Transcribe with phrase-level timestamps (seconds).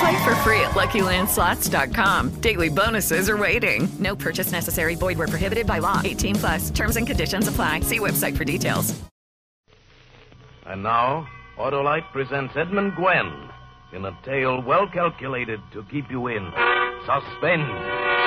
[0.00, 2.40] Play for free at LuckyLandSlots.com.
[2.40, 3.86] Daily bonuses are waiting.
[3.98, 4.94] No purchase necessary.
[4.94, 6.00] Void where prohibited by law.
[6.02, 6.70] 18 plus.
[6.70, 7.80] Terms and conditions apply.
[7.80, 8.98] See website for details.
[10.64, 13.50] And now, Autolite presents Edmund Gwenn
[13.92, 16.50] in a tale well calculated to keep you in
[17.04, 18.19] suspense.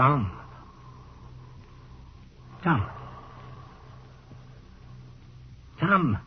[0.00, 0.32] Tom.
[2.64, 2.90] Tom.
[5.78, 6.18] Tom.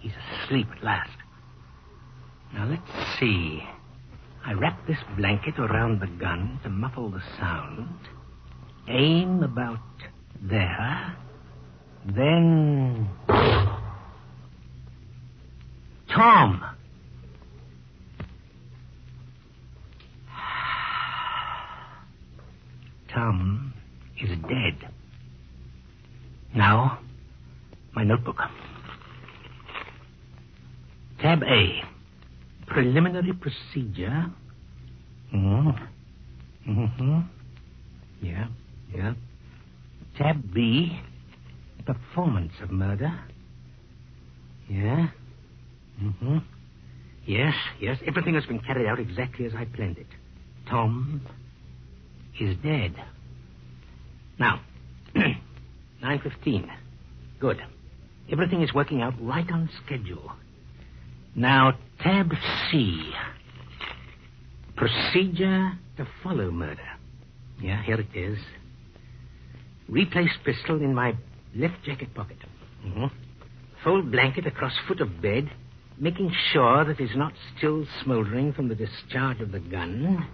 [0.00, 1.16] He's asleep at last.
[2.52, 2.82] Now let's
[3.18, 3.62] see.
[4.44, 7.88] I wrap this blanket around the gun to muffle the sound.
[8.86, 9.78] Aim about
[10.42, 11.16] there.
[12.04, 13.08] Then.
[16.14, 16.73] Tom!
[23.34, 23.74] Tom
[24.20, 24.90] is dead.
[26.54, 27.00] Now,
[27.94, 28.36] my notebook.
[31.20, 31.82] Tab A.
[32.66, 34.26] Preliminary procedure.
[35.34, 35.88] Mm.
[36.68, 37.20] Mm-hmm.
[38.22, 38.46] Yeah,
[38.94, 39.14] yeah.
[40.16, 41.00] Tab B.
[41.84, 43.12] Performance of murder.
[44.68, 45.08] Yeah.
[46.02, 46.38] Mm-hmm.
[47.26, 47.98] Yes, yes.
[48.06, 50.06] Everything has been carried out exactly as I planned it.
[50.70, 51.20] Tom
[52.40, 52.94] is dead.
[54.38, 54.60] Now,
[55.16, 56.68] 9.15.
[57.40, 57.58] Good.
[58.30, 60.32] Everything is working out right on schedule.
[61.34, 62.32] Now, tab
[62.70, 63.12] C.
[64.76, 66.88] Procedure to follow murder.
[67.60, 68.38] Yeah, here it is.
[69.88, 71.16] Replace pistol in my
[71.54, 72.38] left jacket pocket.
[72.84, 73.06] Mm-hmm.
[73.84, 75.50] Fold blanket across foot of bed,
[75.98, 80.26] making sure that it's not still smoldering from the discharge of the gun.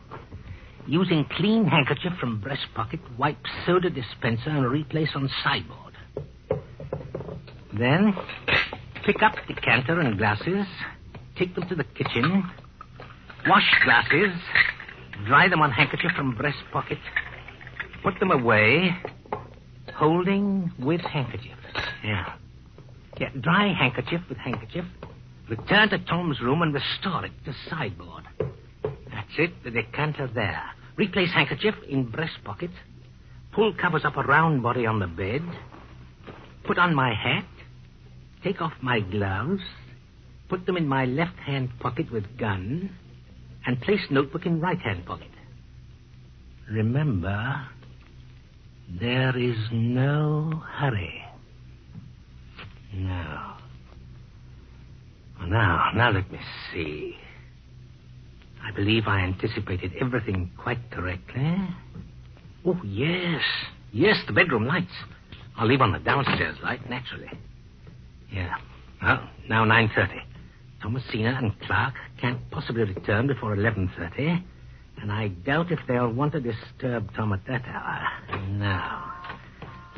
[0.91, 5.95] Using clean handkerchief from breast pocket, wipe soda dispenser and replace on sideboard.
[7.73, 8.13] Then,
[9.07, 10.67] pick up decanter and glasses,
[11.39, 12.43] take them to the kitchen,
[13.47, 14.37] wash glasses,
[15.27, 16.99] dry them on handkerchief from breast pocket,
[18.03, 18.91] put them away,
[19.95, 21.57] holding with handkerchief.
[22.03, 22.35] Yeah.
[23.17, 24.87] Yeah, dry handkerchief with handkerchief,
[25.49, 28.25] return to Tom's room and restore it to sideboard.
[28.41, 30.65] That's it, the decanter there.
[31.01, 32.69] Replace handkerchief in breast pocket.
[33.55, 35.41] Pull covers up a round body on the bed.
[36.67, 37.47] Put on my hat.
[38.45, 39.63] Take off my gloves.
[40.51, 42.95] Put them in my left hand pocket with gun.
[43.65, 45.31] And place notebook in right hand pocket.
[46.71, 47.67] Remember,
[49.01, 51.23] there is no hurry.
[52.93, 53.57] Now.
[55.47, 56.41] Now, now let me
[56.71, 57.17] see.
[58.63, 61.57] I believe I anticipated everything quite correctly.
[62.65, 63.43] Oh, yes.
[63.93, 64.93] Yes, the bedroom lights.
[65.57, 67.31] I'll leave on the downstairs light, naturally.
[68.31, 68.55] Yeah.
[69.03, 70.21] Well, now 9.30.
[70.83, 74.43] Thomasina and Clark can't possibly return before 11.30.
[75.03, 78.07] And I doubt if they'll want to disturb Tom at that hour.
[78.49, 79.03] No.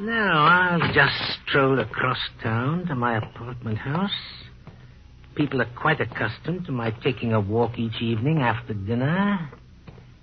[0.01, 1.15] No, I'll just
[1.47, 4.11] stroll across town to my apartment house.
[5.35, 9.51] People are quite accustomed to my taking a walk each evening after dinner.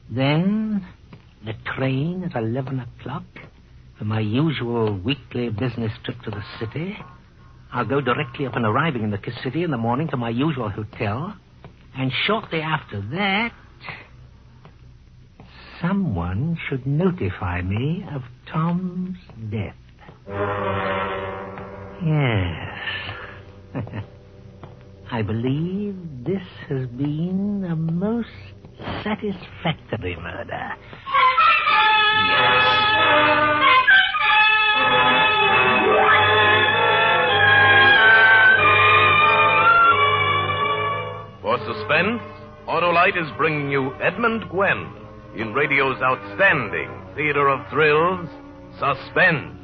[0.10, 0.86] Then,
[1.44, 3.24] the train at 11 o'clock
[3.98, 6.98] for my usual weekly business trip to the city.
[7.72, 11.36] I'll go directly upon arriving in the city in the morning to my usual hotel.
[11.98, 13.54] And shortly after that,
[15.82, 18.22] someone should notify me of
[18.52, 19.18] Tom's
[19.52, 19.76] death.
[23.74, 24.04] Yes.
[25.12, 28.30] I believe this has been a most
[29.04, 30.76] satisfactory murder.
[41.42, 42.22] For suspense,
[42.68, 44.94] Autolite is bringing you Edmund Gwenn
[45.36, 48.30] in radio's outstanding theater of thrills,
[48.78, 49.58] Suspense.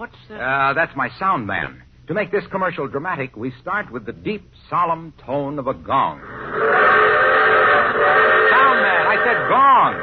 [0.00, 0.40] What's that?
[0.40, 1.82] Uh, that's my sound man.
[2.08, 6.18] To make this commercial dramatic, we start with the deep, solemn tone of a gong.
[8.50, 9.94] Sound man, I said gong.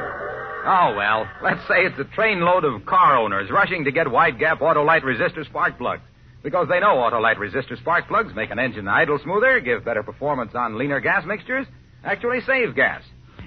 [0.69, 4.59] Oh, well, let's say it's a trainload of car owners rushing to get wide gap
[4.59, 6.03] Autolite resistor spark plugs.
[6.43, 10.51] Because they know Autolite resistor spark plugs make an engine idle smoother, give better performance
[10.53, 11.65] on leaner gas mixtures,
[12.03, 13.01] actually save gas.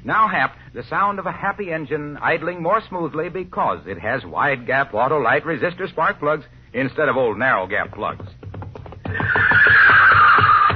[0.04, 4.66] Now, Hap, the sound of a happy engine idling more smoothly because it has wide
[4.66, 8.26] gap Autolite resistor spark plugs instead of old narrow gap plugs.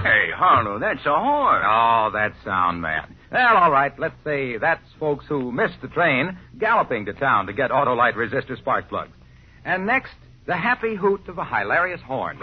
[0.02, 1.62] Hey, Harlow, that's a horn.
[1.64, 3.16] Oh, that sound man.
[3.32, 7.52] Well, all right, let's say that's folks who missed the train galloping to town to
[7.52, 9.12] get Autolite resistor spark plugs.
[9.64, 10.12] And next,
[10.46, 12.38] the happy hoot of a hilarious horn.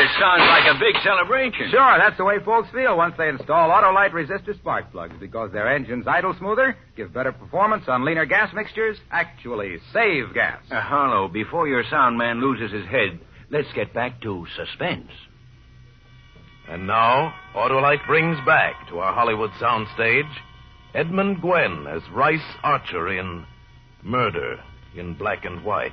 [0.00, 1.68] It sounds like a big celebration.
[1.70, 5.70] Sure, that's the way folks feel once they install Autolite resistor spark plugs because their
[5.70, 10.62] engines idle smoother, give better performance on leaner gas mixtures, actually save gas.
[10.70, 13.20] Uh, Harlow, before your sound man loses his head,
[13.50, 15.10] let's get back to suspense.
[16.66, 20.32] And now, Autolite brings back to our Hollywood soundstage
[20.94, 23.44] Edmund Gwenn as Rice Archer in
[24.02, 24.60] Murder
[24.96, 25.92] in Black and White.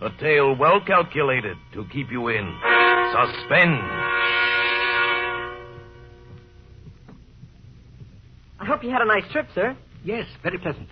[0.00, 2.58] A tale well calculated to keep you in
[3.12, 3.80] suspense.
[8.60, 9.76] I hope you had a nice trip, sir.
[10.04, 10.88] Yes, very pleasant.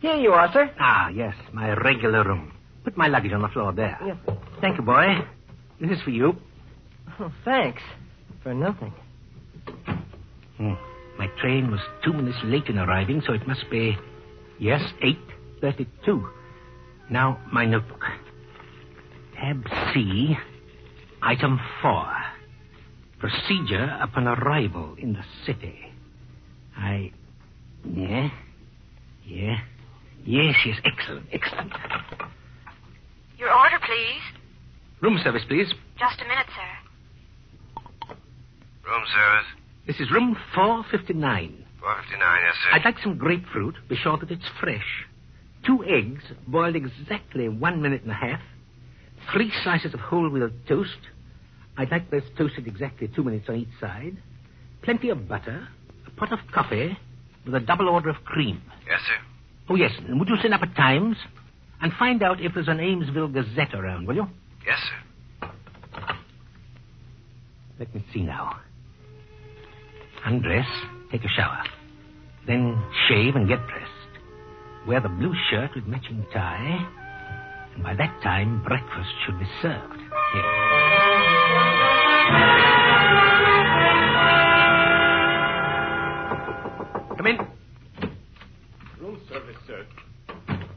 [0.00, 0.70] Here you are, sir.
[0.80, 2.52] Ah, yes, my regular room.
[2.84, 3.98] Put my luggage on the floor there.
[4.04, 4.16] Yes.
[4.60, 5.18] Thank you, boy.
[5.80, 6.36] This is for you.
[7.20, 7.82] Oh, thanks.
[8.42, 8.92] For nothing.
[10.56, 10.74] Hmm.
[11.18, 13.96] My train was two minutes late in arriving, so it must be,
[14.58, 14.82] yes,
[15.62, 16.28] 8.32.
[17.10, 18.04] Now, my notebook.
[19.42, 20.36] Tab C,
[21.20, 22.06] item 4.
[23.18, 25.80] Procedure upon arrival in the city.
[26.76, 27.10] I.
[27.84, 28.30] Yeah?
[29.26, 29.56] Yeah?
[30.24, 31.72] Yes, yes, excellent, excellent.
[33.36, 34.22] Your order, please.
[35.00, 35.74] Room service, please.
[35.98, 38.14] Just a minute, sir.
[38.88, 39.46] Room service.
[39.88, 41.64] This is room 459.
[41.80, 42.76] 459, yes, sir.
[42.76, 43.74] I'd like some grapefruit.
[43.88, 45.04] Be sure that it's fresh.
[45.66, 48.40] Two eggs, boiled exactly one minute and a half.
[49.32, 50.90] Three slices of whole wheat toast.
[51.76, 54.16] I'd like those toasted exactly two minutes on each side.
[54.82, 55.68] Plenty of butter.
[56.06, 56.96] A pot of coffee
[57.44, 58.60] with a double order of cream.
[58.86, 59.14] Yes, sir.
[59.70, 59.92] Oh, yes.
[60.06, 61.16] And would you send up at Times?
[61.80, 64.26] And find out if there's an Amesville Gazette around, will you?
[64.66, 64.78] Yes,
[65.40, 65.48] sir.
[67.78, 68.60] Let me see now.
[70.24, 70.66] Undress,
[71.10, 71.64] take a shower.
[72.46, 73.90] Then shave and get dressed.
[74.86, 76.86] Wear the blue shirt with matching tie.
[77.74, 80.00] And by that time, breakfast should be served.
[80.34, 80.44] Yes.
[87.16, 87.38] Come in.
[89.00, 89.86] Room service, sir.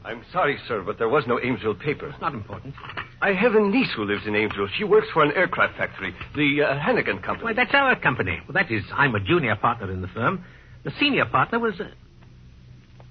[0.04, 2.08] I'm sorry, sir, but there was no Amesville paper.
[2.08, 2.74] It's not important.
[3.20, 4.68] I have a niece who lives in Amesville.
[4.78, 7.44] She works for an aircraft factory, the uh, Hannigan Company.
[7.44, 8.38] Why, that's our company.
[8.46, 10.44] Well, that is, I'm a junior partner in the firm.
[10.84, 11.74] The senior partner was.
[11.80, 11.88] Uh,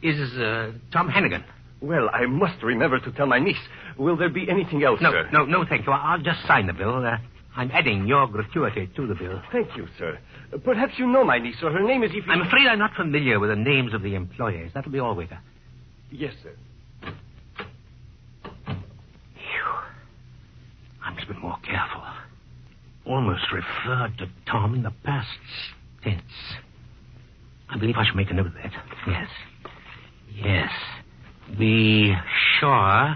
[0.01, 1.43] is uh, Tom Hannigan.
[1.81, 3.57] Well, I must remember to tell my niece.
[3.97, 5.29] Will there be anything else, No, sir?
[5.31, 5.91] no, no, thank you.
[5.93, 7.05] I'll just sign the bill.
[7.05, 7.17] Uh,
[7.55, 9.41] I'm adding your gratuity to the bill.
[9.51, 10.19] Thank you, sir.
[10.63, 12.25] Perhaps you know my niece, or her name is Evie.
[12.29, 14.71] I'm afraid I'm not familiar with the names of the employees.
[14.73, 15.39] That'll be all, waiter.
[16.11, 16.51] Yes, sir.
[21.03, 22.01] I must be more careful.
[23.05, 25.27] Almost referred to Tom in the past
[26.03, 26.21] tense.
[27.69, 28.71] I believe I should make a note of that.
[29.07, 29.27] Yes.
[30.33, 30.71] Yes.
[31.59, 32.15] Be
[32.59, 33.15] sure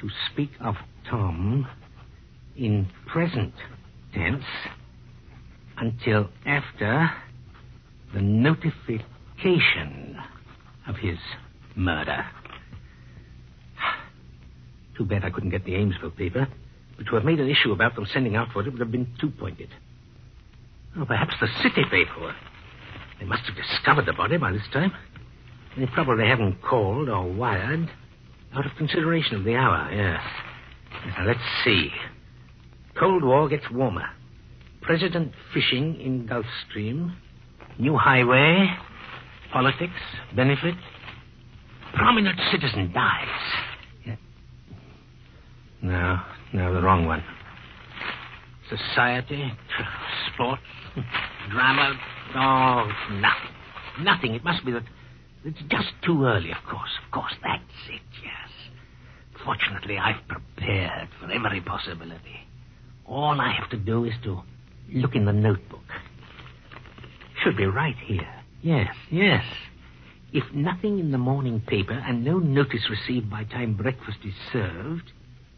[0.00, 0.76] to speak of
[1.08, 1.66] Tom
[2.56, 3.54] in present
[4.14, 4.44] tense
[5.76, 7.10] until after
[8.14, 10.18] the notification
[10.86, 11.18] of his
[11.76, 12.26] murder.
[14.96, 16.48] Too bad I couldn't get the Amesville paper.
[16.96, 19.06] But to have made an issue about them sending out for it would have been
[19.20, 19.68] too pointed.
[20.96, 22.34] Oh, perhaps the city paper.
[23.20, 24.92] They must have discovered the body by this time.
[25.76, 27.88] They probably haven't called or wired
[28.58, 30.20] out of consideration of the hour, yes.
[31.16, 31.90] Now, let's see.
[32.98, 34.06] Cold War gets warmer.
[34.82, 37.16] President fishing in Gulf Stream.
[37.78, 38.68] New highway.
[39.52, 39.92] Politics.
[40.34, 40.74] Benefit.
[41.94, 43.28] Prominent citizen dies.
[44.04, 44.16] Yeah.
[45.82, 46.20] No,
[46.52, 47.22] no, the wrong one.
[48.68, 49.52] Society,
[50.34, 50.58] sport,
[51.50, 51.94] drama.
[52.34, 54.04] Oh, nothing.
[54.04, 54.34] Nothing.
[54.34, 54.82] It must be that
[55.44, 56.90] It's just too early, of course.
[57.04, 58.47] Of course, that's it, yes.
[59.48, 62.46] Fortunately, I've prepared for every possibility.
[63.06, 64.42] All I have to do is to
[64.92, 65.86] look in the notebook.
[67.42, 68.28] Should be right here.
[68.60, 69.42] Yes, yes.
[70.34, 75.12] If nothing in the morning paper and no notice received by time breakfast is served,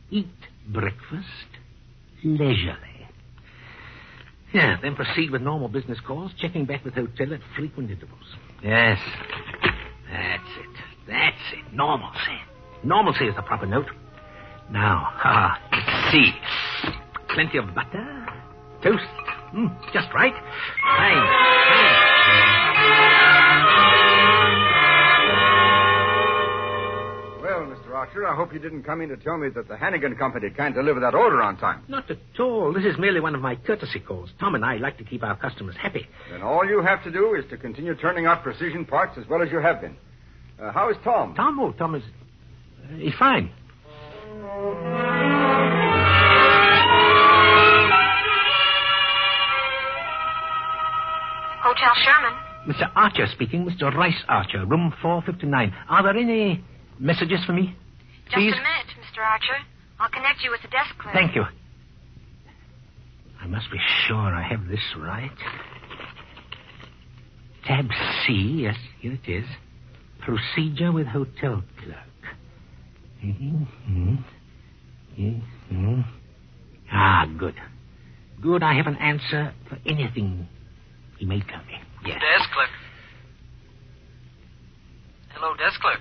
[0.09, 0.29] eat
[0.69, 1.51] breakfast
[2.23, 3.09] leisurely.
[4.55, 8.37] Yeah, then proceed with normal business calls, checking back with hotel at frequent intervals.
[8.63, 9.01] Yes.
[10.09, 10.77] That's it.
[11.09, 11.75] That's it.
[11.75, 12.39] Normalcy.
[12.83, 13.87] Normalcy is the proper note.
[14.71, 16.33] Now, ha, let's see.
[17.35, 18.27] Plenty of butter.
[18.83, 19.05] Toast.
[19.55, 20.33] Mm, just right.
[20.97, 22.31] Fine.
[27.43, 27.95] Well, Mr.
[27.95, 30.75] Archer, I hope you didn't come in to tell me that the Hannigan Company can't
[30.75, 31.83] deliver that order on time.
[31.89, 32.73] Not at all.
[32.73, 34.29] This is merely one of my courtesy calls.
[34.39, 36.07] Tom and I like to keep our customers happy.
[36.31, 39.43] Then all you have to do is to continue turning out precision parts as well
[39.43, 39.97] as you have been.
[40.63, 41.35] Uh, how is Tom?
[41.35, 41.59] Tom?
[41.59, 42.03] Oh, Tom is.
[42.99, 43.51] He's fine.
[51.63, 52.35] Hotel Sherman.
[52.67, 52.91] Mr.
[52.97, 53.65] Archer speaking.
[53.67, 53.95] Mr.
[53.95, 55.75] Rice Archer, room 459.
[55.89, 56.63] Are there any
[56.99, 57.77] messages for me?
[58.25, 58.53] Just Please?
[58.53, 59.25] a minute, Mr.
[59.25, 59.57] Archer.
[59.99, 61.15] I'll connect you with the desk clerk.
[61.15, 61.45] Thank you.
[63.41, 65.31] I must be sure I have this right.
[67.67, 67.89] Tab
[68.27, 68.33] C,
[68.63, 69.45] yes, here it is.
[70.21, 72.10] Procedure with hotel clerk.
[76.93, 77.55] Ah, good.
[78.41, 80.49] Good, I have an answer for anything
[81.19, 81.79] he may tell me.
[82.07, 82.21] Yes.
[82.21, 82.71] Desk clerk.
[85.35, 86.01] Hello, desk clerk.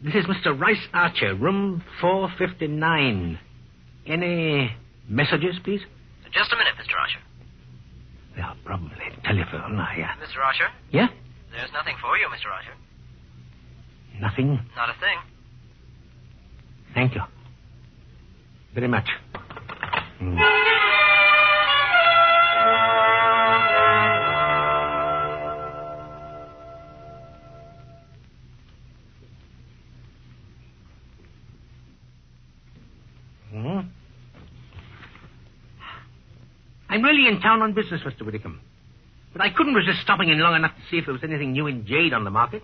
[0.00, 0.58] This is Mr.
[0.58, 3.38] Rice Archer, room 459.
[4.06, 4.72] Any
[5.08, 5.80] messages, please?
[6.32, 6.96] Just a minute, Mr.
[6.98, 7.18] Archer.
[8.36, 8.90] Yeah, probably
[9.24, 9.76] telephone.
[9.76, 10.42] I, uh, Mr.
[10.44, 11.08] Archer, yeah?
[11.50, 12.50] there's nothing for you, Mr.
[12.52, 12.74] Archer.
[14.20, 14.60] Nothing?
[14.76, 15.18] Not a thing.
[16.94, 17.22] Thank you.
[18.74, 19.08] Very much.
[20.20, 20.58] Mm.
[33.50, 33.80] Hmm?
[36.88, 38.24] I'm really in town on business, Mr.
[38.24, 38.60] Whitcomb.
[39.32, 41.66] But I couldn't resist stopping in long enough to see if there was anything new
[41.66, 42.62] in jade on the market.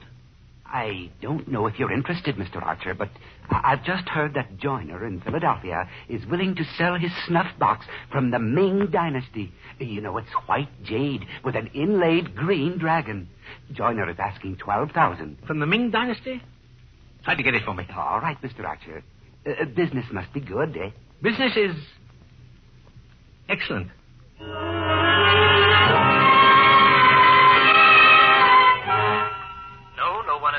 [0.66, 2.60] I don't know if you're interested, Mr.
[2.62, 3.10] Archer, but
[3.50, 8.30] I've just heard that Joyner in Philadelphia is willing to sell his snuff box from
[8.30, 9.52] the Ming Dynasty.
[9.78, 13.28] You know, it's white jade with an inlaid green dragon.
[13.72, 15.38] Joyner is asking twelve thousand.
[15.46, 16.42] From the Ming Dynasty?
[17.24, 17.86] Try to get it for me.
[17.94, 18.64] All right, Mr.
[18.64, 19.02] Archer.
[19.46, 20.90] Uh, business must be good, eh?
[21.22, 21.76] Business is
[23.48, 23.88] excellent.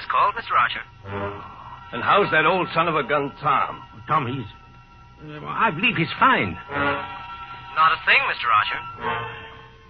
[0.07, 0.53] No, no one has called, Mr.
[0.57, 0.83] Archer.
[1.93, 3.83] And how's that old son of a gun, Tom?
[4.07, 4.45] Tom, he's.
[5.25, 6.57] Uh, I believe he's fine.
[7.75, 8.47] Not a thing, Mr.
[8.51, 8.79] Archer.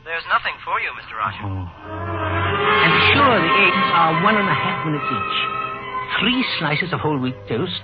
[0.05, 1.17] There's nothing for you, Mr.
[1.17, 1.45] Archer.
[1.49, 5.37] And sure, the eggs are one and a half minutes each.
[6.21, 7.81] Three slices of whole wheat toast,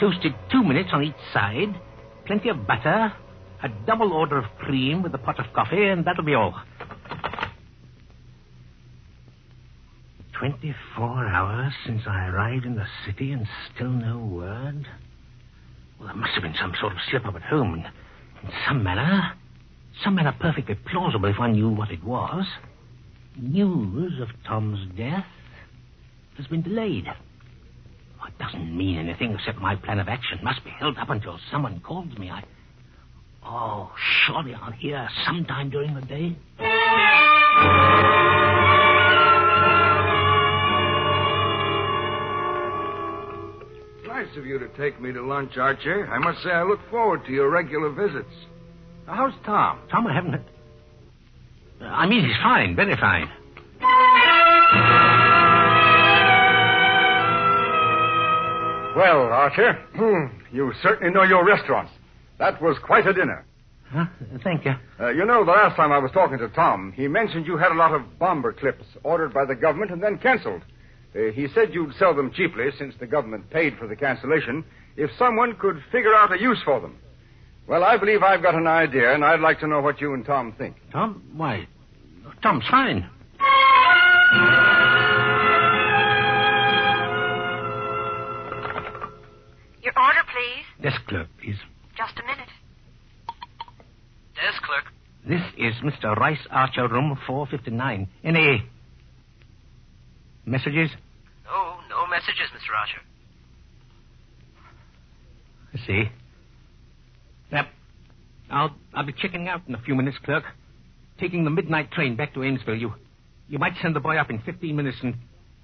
[0.00, 1.74] toasted two minutes on each side,
[2.26, 3.12] plenty of butter,
[3.62, 6.54] a double order of cream with a pot of coffee, and that'll be all.
[10.38, 14.86] Twenty-four hours since I arrived in the city and still no word.
[15.98, 17.84] Well, there must have been some sort of slip-up at home, and
[18.42, 19.32] in some manner,
[20.02, 22.46] some manner perfectly plausible if one knew what it was.
[23.36, 25.26] News of Tom's death
[26.36, 27.06] has been delayed.
[28.20, 31.38] Oh, it doesn't mean anything except my plan of action must be held up until
[31.50, 32.30] someone calls me.
[32.30, 32.42] I.
[33.46, 33.92] Oh,
[34.26, 36.36] surely I'll hear sometime during the day.
[44.24, 46.08] Nice of you to take me to lunch, Archer.
[46.10, 48.32] I must say I look forward to your regular visits.
[49.06, 49.80] Now, how's Tom?
[49.90, 50.34] Tom, I haven't.
[51.80, 53.28] Uh, I mean, he's fine, very fine.
[58.96, 61.92] Well, Archer, hmm, you certainly know your restaurants.
[62.38, 63.44] That was quite a dinner.
[63.90, 64.06] Huh?
[64.42, 64.72] Thank you.
[64.98, 67.72] Uh, you know, the last time I was talking to Tom, he mentioned you had
[67.72, 70.62] a lot of bomber clips ordered by the government and then canceled.
[71.14, 74.64] Uh, he said you'd sell them cheaply since the government paid for the cancellation
[74.96, 76.98] if someone could figure out a use for them.
[77.66, 80.24] Well, I believe I've got an idea, and I'd like to know what you and
[80.24, 80.76] Tom think.
[80.92, 81.22] Tom?
[81.34, 81.66] Why?
[82.42, 83.08] Tom's fine.
[89.82, 90.82] Your order, please.
[90.82, 91.56] Desk clerk, please.
[91.96, 92.48] Just a minute.
[94.34, 94.84] Desk clerk.
[95.26, 96.16] This is Mr.
[96.16, 98.08] Rice Archer, room 459.
[98.24, 98.64] Any
[100.44, 100.90] messages?
[102.14, 102.78] Messages, Mr.
[102.78, 103.00] Archer.
[105.74, 106.04] I see.
[107.50, 107.66] Yep.
[108.52, 110.44] I'll I'll be checking out in a few minutes, clerk.
[111.18, 112.78] Taking the midnight train back to Amesville.
[112.78, 112.94] You
[113.48, 115.14] you might send the boy up in fifteen minutes, and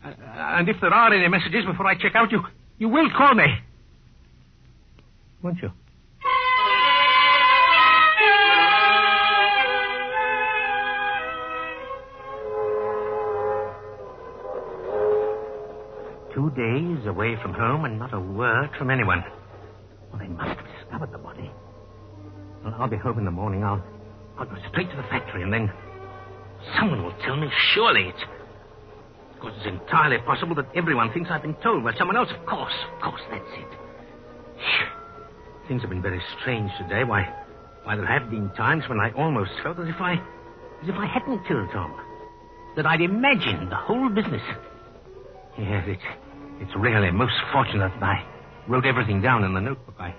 [0.04, 2.42] uh, and if there are any messages before I check out, you
[2.78, 3.46] you will call me,
[5.42, 5.70] won't you?
[16.40, 19.22] Two days away from home and not a word from anyone.
[20.10, 21.50] Well, they must have discovered the body.
[22.64, 23.62] Well, I'll be home in the morning.
[23.62, 23.84] I'll,
[24.38, 25.70] I'll go straight to the factory, and then
[26.78, 27.50] someone will tell me.
[27.74, 28.22] Surely it's,
[29.34, 32.30] of course, it's entirely possible that everyone thinks I've been told by someone else.
[32.30, 33.78] Of course, of course, that's it.
[35.68, 37.04] Things have been very strange today.
[37.04, 37.28] Why,
[37.84, 41.04] why there have been times when I almost felt as if I, as if I
[41.04, 42.00] hadn't killed Tom,
[42.76, 44.42] that I'd imagined the whole business.
[45.58, 46.02] Yes, it's,
[46.60, 48.24] it's really most fortunate that I
[48.68, 49.94] wrote everything down in the notebook.
[49.98, 50.14] I,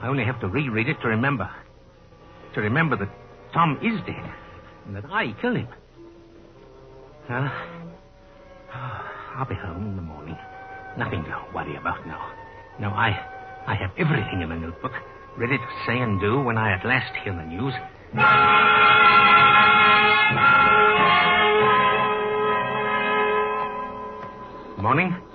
[0.00, 1.48] I only have to reread it to remember.
[2.54, 3.10] To remember that
[3.52, 4.32] Tom is dead
[4.86, 5.68] and that I killed him.
[7.28, 7.52] Well,
[9.36, 10.36] I'll be home in the morning.
[10.96, 12.32] Nothing to worry about now.
[12.80, 13.10] Now, I,
[13.66, 14.92] I have everything in the notebook,
[15.36, 17.74] ready to say and do when I at last hear the news.
[24.82, 25.25] Morning.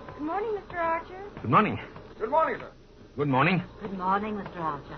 [1.41, 1.79] Good morning.
[2.19, 2.71] Good morning, sir.
[3.17, 3.63] Good morning.
[3.81, 4.57] Good morning, Mr.
[4.57, 4.97] Archer.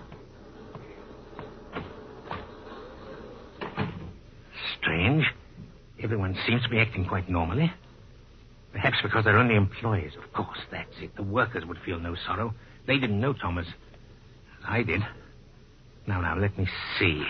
[4.78, 5.26] Strange.
[6.04, 7.72] Everyone seems to be acting quite normally.
[8.74, 10.12] Perhaps because they're only employees.
[10.22, 11.16] Of course, that's it.
[11.16, 12.54] The workers would feel no sorrow.
[12.88, 13.68] They didn't know Thomas.
[14.68, 15.02] I did.
[16.08, 16.68] Now, now, let me
[17.00, 17.24] see.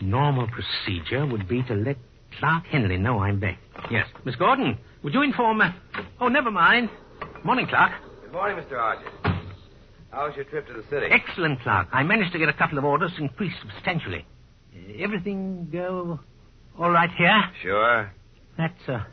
[0.00, 1.96] Normal procedure would be to let
[2.38, 3.58] Clark Henley know I'm back.
[3.90, 4.06] Yes.
[4.24, 5.60] Miss Gordon, would you inform...
[5.60, 5.72] Uh...
[6.20, 6.88] Oh, never mind.
[7.44, 7.92] Morning, Clark.
[8.34, 8.76] Good morning, Mr.
[8.80, 9.08] Archer.
[10.10, 11.06] How was your trip to the city?
[11.08, 11.86] Excellent, Clark.
[11.92, 14.26] I managed to get a couple of orders increased substantially.
[14.98, 16.18] Everything go
[16.76, 17.44] all right here?
[17.62, 18.12] Sure.
[18.58, 19.04] That's, uh...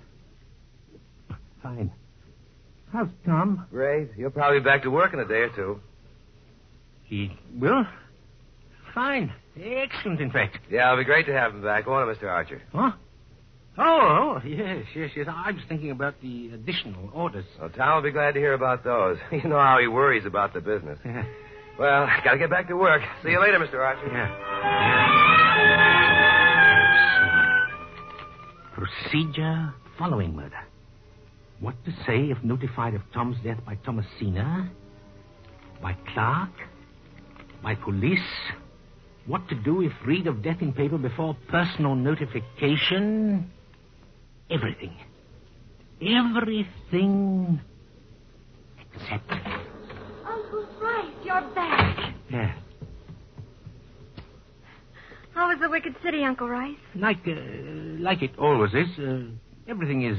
[1.62, 1.92] Fine.
[2.92, 3.68] How's Tom?
[3.70, 4.10] Great.
[4.18, 5.80] He'll probably be back to work in a day or two.
[7.04, 7.86] He will?
[8.96, 9.32] Fine.
[9.56, 10.58] Excellent, in fact.
[10.68, 12.28] Yeah, it'll be great to have him back, won't it, Mr.
[12.28, 12.60] Archer?
[12.74, 12.94] Huh?
[13.78, 15.28] Oh, oh, yes, yes, yes.
[15.30, 17.46] I was thinking about the additional orders.
[17.60, 19.18] Well, Tom will be glad to hear about those.
[19.32, 21.00] You know how he worries about the business.
[21.80, 23.02] Well, gotta get back to work.
[23.24, 23.80] See you later, Mr.
[23.80, 24.12] Archer.
[28.74, 30.60] Procedure following murder.
[31.60, 34.70] What to say if notified of Tom's death by Thomasina?
[35.82, 36.52] By Clark?
[37.64, 38.20] By police?
[39.28, 43.50] What to do if read of death in paper before personal notification?
[44.52, 44.94] Everything.
[46.02, 47.60] Everything
[48.96, 49.32] except.
[50.28, 52.14] Uncle Bryce, you're back.
[52.30, 52.54] Yeah.
[55.34, 56.76] How was the Wicked City, Uncle Rice?
[56.96, 57.32] Like, uh,
[58.00, 58.88] like it always is.
[59.00, 59.22] Uh,
[59.68, 60.18] everything is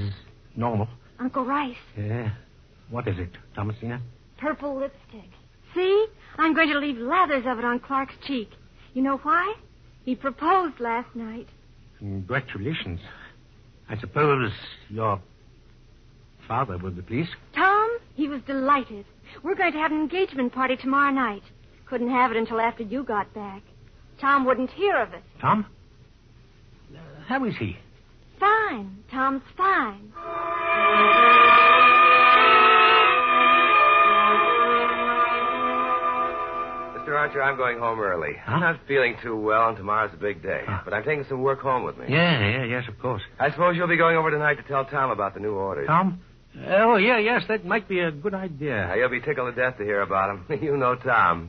[0.57, 0.89] normal.
[1.21, 2.31] Uncle Rice, Yeah.
[2.91, 4.01] What is it, Thomasina?
[4.39, 5.31] purple lipstick.
[5.75, 6.07] See?
[6.37, 8.51] I'm going to leave lathers of it on Clark's cheek.
[8.93, 9.55] You know why?
[10.05, 11.47] He proposed last night.
[11.99, 12.99] Congratulations.
[13.93, 14.51] I suppose
[14.89, 15.21] your
[16.49, 17.29] father will be pleased.
[17.55, 19.05] Tom, he was delighted.
[19.43, 21.43] We're going to have an engagement party tomorrow night.
[21.85, 23.63] Couldn't have it until after you got back.
[24.19, 25.23] Tom wouldn't hear of it.
[25.43, 25.67] Tom?
[26.91, 27.77] Uh, how is he?
[28.41, 29.05] Fine.
[29.11, 30.11] Tom's fine.
[37.17, 38.33] Archer, I'm going home early.
[38.47, 40.63] I'm not feeling too well, and tomorrow's a big day.
[40.67, 40.83] Ah.
[40.85, 42.07] But I'm taking some work home with me.
[42.09, 43.23] Yeah, yeah, yes, of course.
[43.39, 45.87] I suppose you'll be going over tonight to tell Tom about the new orders.
[45.87, 46.21] Tom?
[46.69, 48.87] Oh, yeah, yes, that might be a good idea.
[48.89, 50.61] Now, you'll be tickled to death to hear about him.
[50.63, 51.49] you know Tom.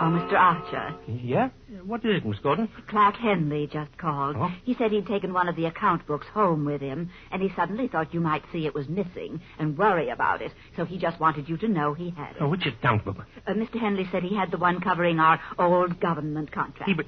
[0.00, 0.32] Oh, Mr.
[0.32, 0.94] Archer.
[1.06, 1.50] Yeah?
[1.84, 2.68] What is it, Miss Gordon?
[2.88, 4.34] Clark Henley just called.
[4.38, 4.50] Oh?
[4.64, 7.86] He said he'd taken one of the account books home with him, and he suddenly
[7.86, 10.52] thought you might see it was missing and worry about it.
[10.76, 12.36] So he just wanted you to know he had it.
[12.40, 13.18] Oh, which account book?
[13.46, 13.78] Uh, Mr.
[13.78, 16.88] Henley said he had the one covering our old government contract.
[16.88, 17.06] He, but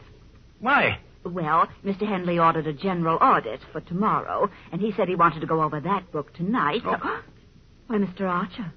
[0.61, 0.99] why?
[1.25, 2.07] Well, Mr.
[2.07, 5.81] Henley ordered a general audit for tomorrow, and he said he wanted to go over
[5.81, 6.83] that book tonight.
[6.85, 6.97] Oh.
[7.01, 7.09] So-
[7.89, 8.23] Why, Mr.
[8.23, 8.73] Archer,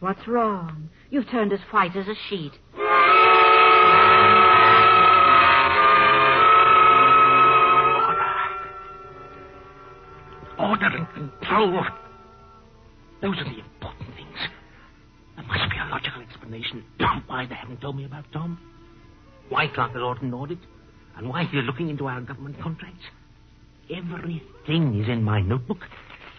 [0.00, 0.90] what's wrong?
[1.10, 2.52] You've turned as white as a sheet.
[10.60, 11.84] Order and control.
[13.22, 14.38] Those are the important things.
[15.36, 16.84] There must be a logical explanation
[17.26, 18.58] why they haven't told me about Tom.
[19.48, 20.58] Why has ordered an audit.
[21.16, 23.04] And why he's looking into our government contracts.
[23.90, 25.78] everything is in my notebook.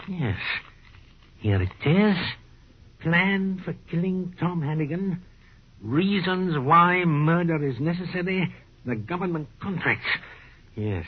[0.08, 0.38] Yes.
[1.40, 2.18] Here it is.
[3.02, 5.22] Plan for killing Tom Hannigan.
[5.82, 8.54] Reasons why murder is necessary.
[8.86, 10.06] The government contracts.
[10.76, 11.06] Yes.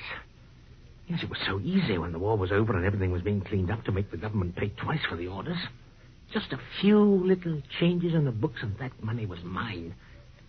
[1.08, 3.70] Yes, it was so easy when the war was over and everything was being cleaned
[3.70, 5.58] up to make the government pay twice for the orders.
[6.34, 9.94] Just a few little changes in the books and that money was mine.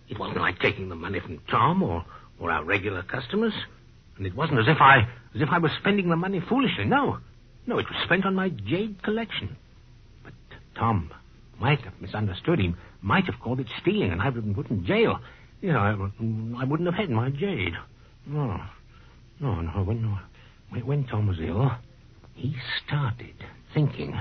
[0.09, 2.05] It wasn't like taking the money from Tom or,
[2.39, 3.53] or our regular customers.
[4.17, 5.01] And it wasn't as if I
[5.35, 6.85] as if I was spending the money foolishly.
[6.85, 7.19] No.
[7.67, 9.57] No, it was spent on my jade collection.
[10.23, 10.35] But
[10.77, 11.11] Tom
[11.59, 12.61] might have misunderstood.
[12.61, 15.19] He might have called it stealing, and I would have been put in jail.
[15.61, 17.75] You know, I, I wouldn't have had my jade.
[18.29, 18.61] Oh, no.
[19.41, 19.71] No, no.
[19.83, 20.19] When, when,
[20.83, 21.71] when Tom was ill,
[22.35, 23.35] he started
[23.73, 24.19] thinking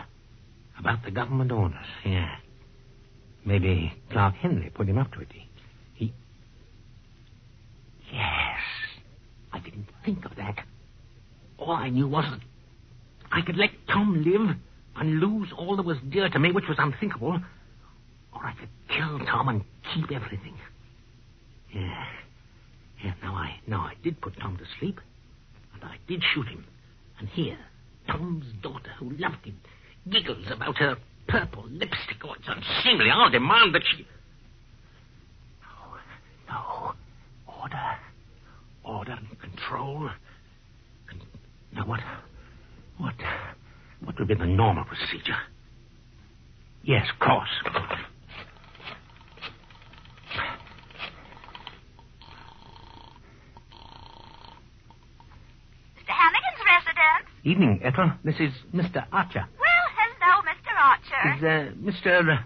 [0.79, 1.77] about the government orders.
[2.05, 2.29] Yeah.
[3.45, 5.27] Maybe Clark Henley put him up to it.
[5.95, 6.13] He.
[8.11, 8.59] Yes.
[9.51, 10.63] I didn't think of that.
[11.57, 12.39] All I knew was that
[13.31, 14.55] I could let Tom live
[14.95, 17.39] and lose all that was dear to me, which was unthinkable,
[18.33, 19.63] or I could kill Tom and
[19.93, 20.55] keep everything.
[21.73, 22.05] Yeah.
[23.03, 25.01] Yeah, now I now I did put Tom to sleep,
[25.83, 26.65] I did shoot him.
[27.19, 27.57] And here,
[28.07, 29.59] Tom's daughter, who loved him,
[30.09, 32.17] giggles about her purple lipstick.
[32.23, 33.09] Oh, it's unseemly.
[33.11, 34.05] I'll demand that she.
[35.61, 36.93] No, no.
[37.61, 37.97] Order.
[38.83, 40.09] Order and control.
[41.09, 41.21] Con-
[41.73, 42.01] now, what.
[42.97, 43.15] What.
[44.03, 45.37] What would be the normal procedure?
[46.83, 47.49] Yes, of course.
[57.43, 58.11] Evening, Ethel.
[58.23, 59.05] This is Mr.
[59.11, 59.45] Archer.
[59.59, 60.71] Well, hello, Mr.
[60.79, 61.35] Archer.
[61.35, 62.39] Is uh, Mr.
[62.39, 62.41] Uh,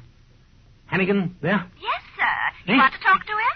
[0.88, 1.65] Hannigan there?
[1.79, 2.71] Yes, sir.
[2.71, 2.77] You Eh?
[2.77, 3.55] want to talk to him?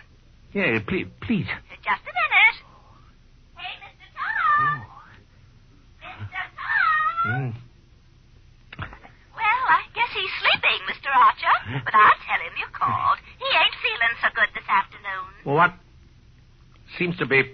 [0.54, 1.08] Yeah, please.
[1.22, 1.48] please.
[1.82, 2.58] Just a minute.
[3.58, 4.06] Hey, Mr.
[4.14, 4.86] Tom.
[6.06, 6.42] Mr.
[6.62, 7.26] Tom.
[7.26, 7.54] Mm.
[9.34, 11.10] Well, I guess he's sleeping, Mr.
[11.10, 11.82] Archer.
[11.86, 13.18] But I'll tell him you called.
[13.40, 15.26] He ain't feeling so good this afternoon.
[15.46, 15.74] Well, what
[17.00, 17.50] seems to be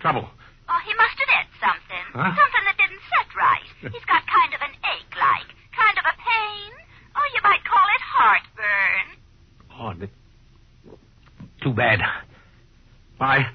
[0.00, 0.30] trouble?
[0.70, 2.04] Oh, he must have ate something.
[2.18, 2.34] Huh?
[2.34, 3.62] Something that didn't set right.
[3.94, 5.46] He's got kind of an ache like.
[5.70, 6.72] Kind of a pain.
[7.14, 9.06] Or you might call it heartburn.
[9.78, 10.08] Oh, the...
[11.62, 12.00] too bad.
[13.20, 13.46] Bye.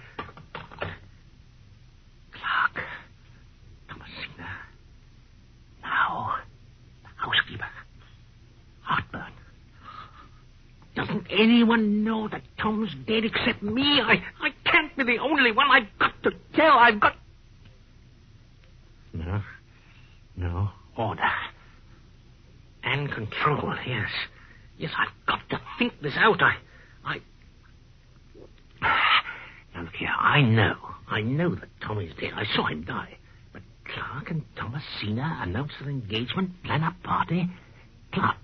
[2.32, 2.86] Clark.
[3.90, 4.48] Thomasina.
[5.82, 6.36] Now,
[7.18, 7.68] housekeeper.
[8.84, 9.34] Heartburn.
[10.96, 14.00] Doesn't anyone know that Tom's dead except me?
[14.02, 15.68] I, I can't be the only one.
[15.70, 16.78] I've got to tell.
[16.78, 17.18] I've got.
[19.14, 19.42] No.
[20.36, 20.70] No.
[20.98, 21.22] Order.
[22.84, 24.10] And control, yes.
[24.78, 26.42] Yes, I've got to think this out.
[26.42, 26.56] I.
[27.06, 27.22] I.
[29.74, 30.10] Now, look here.
[30.10, 30.76] I know.
[31.10, 32.32] I know that Tommy's dead.
[32.36, 33.18] I saw him die.
[33.54, 37.50] But Clark and Thomasina announce their engagement, plan a party.
[38.14, 38.38] Clark.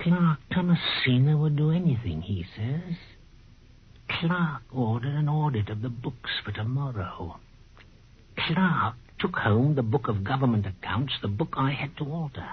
[0.00, 2.96] Clark Thomasina would do anything, he says.
[4.08, 7.36] Clark ordered an audit of the books for tomorrow.
[8.36, 12.48] Clark took home the book of government accounts, the book I had to alter.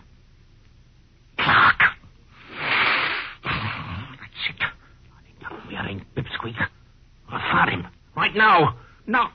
[1.37, 1.79] Clark!
[3.43, 4.61] That's it.
[5.39, 6.55] Enough wearing pipsqueak.
[7.29, 7.87] I'll fire him.
[8.15, 8.75] Right now.
[9.07, 9.27] No.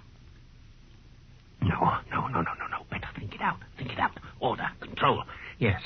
[1.62, 2.84] No, no, no, no, no, no.
[2.90, 3.58] Better think it out.
[3.76, 4.12] Think it out.
[4.40, 5.22] Order, control.
[5.58, 5.80] Yes.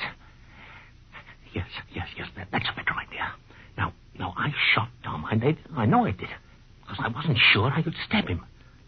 [1.52, 2.28] Yes, yes, yes.
[2.36, 3.32] That, that's a better idea.
[3.76, 5.24] Now, now, I shot Tom.
[5.24, 5.58] I did.
[5.76, 6.28] I know I did.
[6.82, 8.44] Because I wasn't sure I could stab him.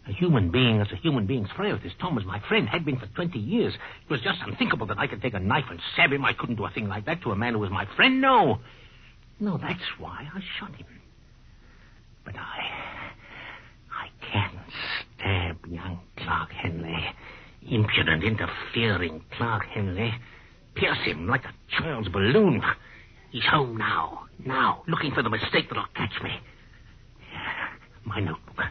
[0.07, 1.77] A human being as a human being's frail.
[1.81, 3.73] This Tom was my friend, had been for 20 years.
[3.73, 6.23] It was just unthinkable that I could take a knife and stab him.
[6.23, 8.21] I couldn't do a thing like that to a man who was my friend.
[8.21, 8.59] No.
[9.39, 10.87] No, that's why I shot him.
[12.23, 12.87] But I.
[13.91, 14.55] I can't
[15.17, 17.05] stab young Clark Henley.
[17.69, 20.13] Impudent, interfering Clark Henley.
[20.75, 22.61] Pierce him like a child's balloon.
[23.31, 24.27] He's home now.
[24.45, 26.31] Now, looking for the mistake that'll catch me.
[28.05, 28.65] My notebook.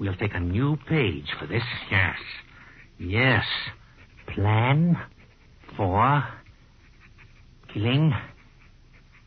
[0.00, 1.62] We'll take a new page for this.
[1.90, 2.16] Yes.
[2.98, 3.44] Yes.
[4.34, 4.96] Plan
[5.76, 6.24] for
[7.72, 8.10] killing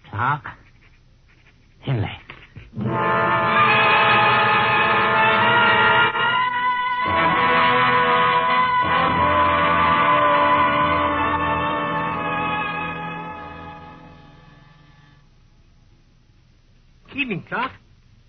[0.10, 0.46] Clark
[1.82, 2.10] Henley.
[17.16, 17.72] Evening, Clark.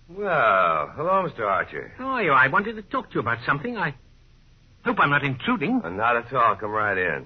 [0.07, 1.41] Well, hello, Mr.
[1.41, 1.91] Archer.
[1.97, 2.31] How are you?
[2.31, 3.75] I wanted to talk to you about something.
[3.77, 3.95] I
[4.83, 5.81] hope I'm not intruding.
[5.83, 6.55] Uh, not at all.
[6.55, 7.25] Come right in.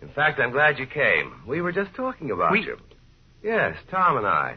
[0.00, 1.42] In fact, I'm glad you came.
[1.46, 2.78] We were just talking about We- you.
[3.42, 4.56] Yes, Tom and I.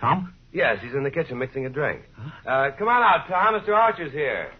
[0.00, 0.32] Tom?
[0.52, 2.02] Yes, he's in the kitchen mixing a drink.
[2.46, 3.54] Uh, come on out, Tom.
[3.60, 3.74] Mr.
[3.74, 4.52] Archer's here.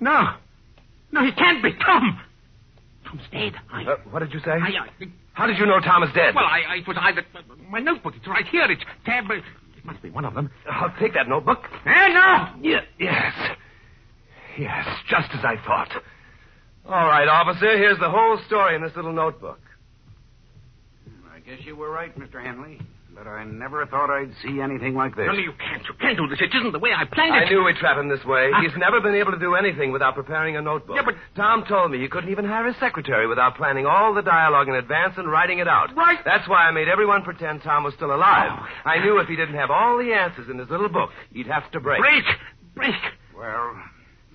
[0.00, 0.34] No.
[1.12, 1.72] No, he can't be.
[1.74, 2.18] Tom!
[3.04, 3.52] Tom's dead.
[3.70, 3.84] I...
[3.84, 4.52] Uh, what did you say?
[4.52, 4.68] I,
[5.00, 6.34] I, How did you know Tom is dead?
[6.34, 7.22] well, I, I, it was either...
[7.70, 8.64] My notebook, it's right here.
[8.70, 9.24] It's tab...
[9.30, 10.50] uh, It must be one of them.
[10.70, 11.64] I'll take that notebook.
[11.86, 12.48] Eh, no!
[12.60, 13.32] Yeah, yes.
[14.58, 15.90] Yes, just as I thought.
[16.86, 19.60] All right, officer, here's the whole story in this little notebook.
[21.34, 22.42] I guess you were right, Mr.
[22.44, 22.78] Henley.
[23.14, 25.26] But I never thought I'd see anything like this.
[25.26, 25.82] No, no, you can't.
[25.86, 26.40] You can't do this.
[26.40, 27.46] It isn't the way I planned it.
[27.46, 28.50] I knew we'd trap him this way.
[28.54, 28.62] Ah.
[28.62, 30.96] He's never been able to do anything without preparing a notebook.
[30.96, 34.22] Yeah, but- Tom told me you couldn't even hire a secretary without planning all the
[34.22, 35.94] dialogue in advance and writing it out.
[35.94, 36.18] Right.
[36.24, 38.50] That's why I made everyone pretend Tom was still alive.
[38.58, 38.66] Oh.
[38.88, 41.70] I knew if he didn't have all the answers in his little book, he'd have
[41.72, 42.00] to break.
[42.00, 42.24] Break!
[42.74, 42.94] Break!
[43.36, 43.76] Well,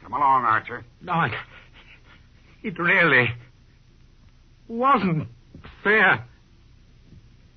[0.04, 0.86] come along, Archer.
[1.02, 1.32] No, I...
[2.63, 3.30] It really
[4.68, 5.28] wasn't
[5.84, 6.26] fair.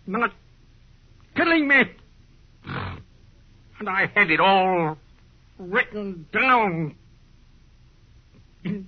[0.07, 0.33] Not
[1.35, 1.85] killing me.
[2.65, 4.99] And I had it all
[5.59, 6.95] written down
[8.65, 8.87] in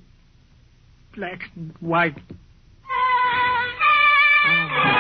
[1.14, 2.18] black and white.
[4.44, 4.91] Oh.